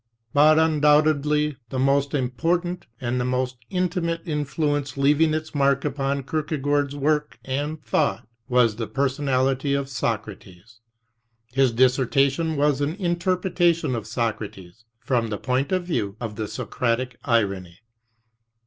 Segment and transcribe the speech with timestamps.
[0.33, 6.23] But undoubtedly the most important and the most intimate in fluence leaving its mark upon
[6.23, 10.79] Kierkegaard's work and thought, was the personality of Socrates.
[11.53, 16.47] His dissertation was an inter pretation of Socrates from the point of view of the
[16.47, 17.77] Socratic irony.